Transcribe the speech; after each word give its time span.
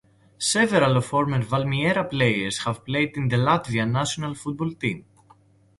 Several 0.39 0.97
of 0.97 1.05
former 1.05 1.43
Valmiera 1.43 2.03
players 2.09 2.63
have 2.63 2.83
played 2.83 3.15
in 3.17 3.27
the 3.27 3.35
Latvia 3.35 3.87
national 3.87 4.33
football 4.33 4.71
team. 4.73 5.05